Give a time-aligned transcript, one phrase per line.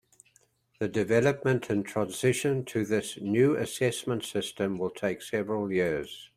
[0.79, 6.27] The development and transition to this new assessment system will take several years.